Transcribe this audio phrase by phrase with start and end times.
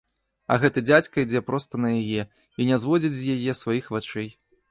[0.53, 4.29] А гэты дзядзька ідзе проста на яе і не зводзіць з яе сваіх вачэй.